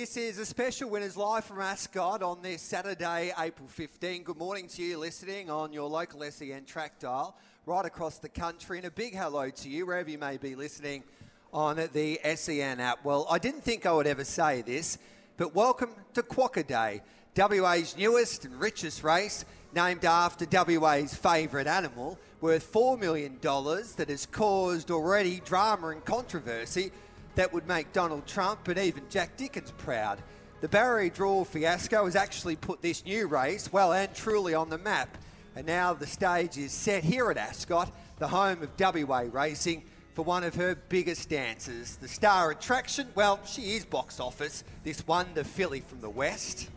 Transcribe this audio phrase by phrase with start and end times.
[0.00, 4.22] This is a special Winners Live from Ascot on this Saturday, April 15.
[4.22, 8.78] Good morning to you listening on your local SEN track dial right across the country.
[8.78, 11.04] And a big hello to you wherever you may be listening
[11.52, 13.04] on the SEN app.
[13.04, 14.96] Well, I didn't think I would ever say this,
[15.36, 17.02] but welcome to Quokka Day,
[17.36, 19.44] WA's newest and richest race,
[19.74, 26.90] named after WA's favourite animal, worth $4 million that has caused already drama and controversy
[27.34, 30.22] that would make Donald Trump and even Jack Dickens proud.
[30.60, 34.78] The Barrier Draw fiasco has actually put this new race well and truly on the
[34.78, 35.16] map.
[35.56, 40.22] And now the stage is set here at Ascot, the home of WA racing, for
[40.22, 41.96] one of her biggest dances.
[41.96, 46.68] The star attraction, well, she is box office, this wonder filly from the West.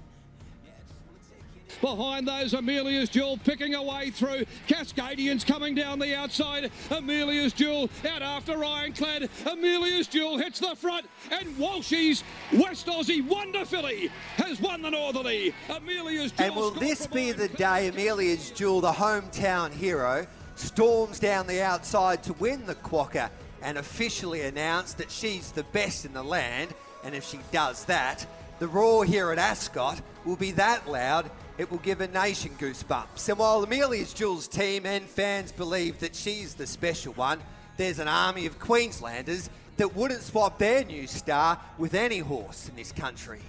[1.83, 4.45] Behind those, Amelia's Jewel picking away through.
[4.69, 6.71] Cascadians coming down the outside.
[6.89, 9.29] Amelia's Jewel out after Ironclad.
[9.45, 11.05] Amelia's Jewel hits the front.
[11.29, 15.53] And Walshy's West Aussie Wonder Filly has won the Northerly.
[15.67, 16.47] Amelia's Jewel.
[16.47, 20.25] And will this be the day Amelia's Jewel, the hometown hero,
[20.55, 23.29] storms down the outside to win the Quokka
[23.61, 26.73] and officially announce that she's the best in the land?
[27.03, 28.25] And if she does that,
[28.59, 33.29] the roar here at Ascot will be that loud it will give a nation goosebumps.
[33.29, 37.39] And while Amelia's Jewel's team and fans believe that she's the special one,
[37.77, 42.75] there's an army of Queenslanders that wouldn't swap their new star with any horse in
[42.75, 43.41] this country.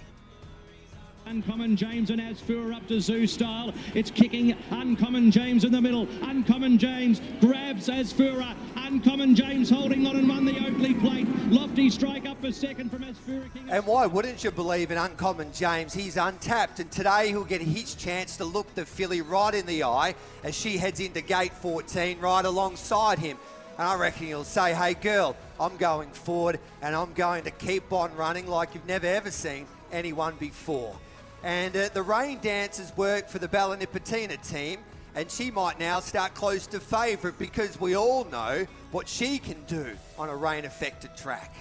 [1.27, 3.73] Uncommon James and Asfoora up to Zoo style.
[3.95, 6.07] It's kicking Uncommon James in the middle.
[6.21, 8.55] Uncommon James grabs Asfoora.
[8.75, 11.14] Uncommon James holding on and won the Oakleigh plate.
[11.75, 13.67] Lofty strike up for second from Asfoora King.
[13.69, 15.93] And why wouldn't you believe in Uncommon James?
[15.93, 19.83] He's untapped, and today he'll get his chance to look the filly right in the
[19.83, 20.15] eye
[20.45, 23.37] as she heads into gate 14 right alongside him.
[23.77, 27.91] And I reckon he'll say, hey girl, I'm going forward and I'm going to keep
[27.91, 30.95] on running like you've never ever seen anyone before.
[31.43, 34.79] And uh, the rain dances work for the Bella Nipotina team,
[35.15, 39.63] and she might now start close to favourite because we all know what she can
[39.63, 41.55] do on a rain affected track.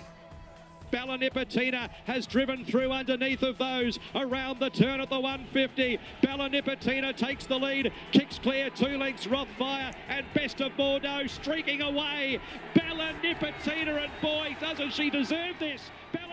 [0.91, 5.99] Bella Nipotina has driven through underneath of those around the turn at the 150.
[6.23, 9.27] Bella Nipotina takes the lead, kicks clear two lengths.
[9.27, 12.39] Rothfire and Best of Bordeaux streaking away.
[12.75, 15.91] Bella Nipotina, and boy, doesn't she deserve this?
[16.13, 16.24] Bella.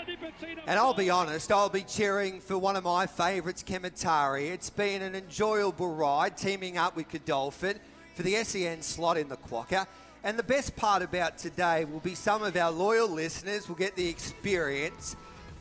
[0.68, 4.52] And I'll be honest, I'll be cheering for one of my favourites, Kementari.
[4.52, 7.80] It's been an enjoyable ride teaming up with Godolphin
[8.16, 9.88] for the SEN slot in the Quokka.
[10.24, 13.96] And the best part about today will be some of our loyal listeners will get
[13.96, 15.16] the experience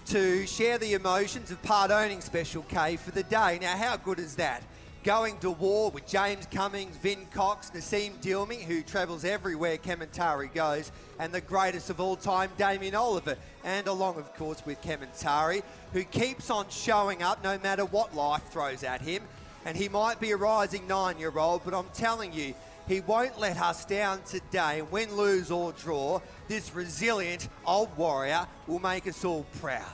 [0.06, 3.58] to share the emotions of part owning Special K for the day.
[3.60, 4.62] Now, how good is that?
[5.03, 10.93] Going to war with James Cummings, Vin Cox, Nassim Dilmi, who travels everywhere Kementari goes,
[11.19, 15.62] and the greatest of all time, Damien Oliver, and along, of course, with Kementari,
[15.94, 19.22] who keeps on showing up no matter what life throws at him.
[19.65, 22.53] And he might be a rising nine year old, but I'm telling you,
[22.87, 24.82] he won't let us down today.
[24.82, 29.87] Win, lose, or draw, this resilient old warrior will make us all proud.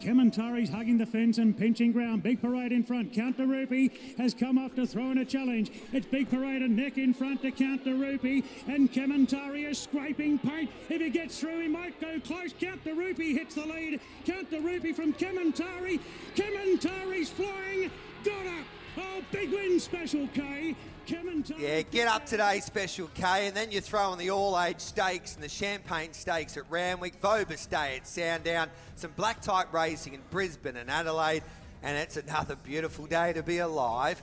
[0.00, 2.22] Kementari's hugging the fence and pinching ground.
[2.22, 3.12] Big Parade in front.
[3.12, 5.70] Count the Rupee has come off to throw in a challenge.
[5.92, 8.42] It's Big Parade and neck in front to Count the Rupee.
[8.66, 10.70] And Kementari is scraping paint.
[10.88, 12.54] If he gets through, he might go close.
[12.58, 14.00] Count the Rupee hits the lead.
[14.24, 16.00] Count the Rupee from Kementari.
[16.34, 17.90] Kementari's flying.
[18.24, 18.66] Got up.
[19.78, 20.76] Special K.
[21.58, 25.42] Yeah, get up today, Special K, and then you throw in the all-age stakes and
[25.42, 30.76] the Champagne Stakes at Randwick, Vobis Day at Sandown, some black type racing in Brisbane
[30.76, 31.42] and Adelaide,
[31.82, 34.22] and it's another beautiful day to be alive.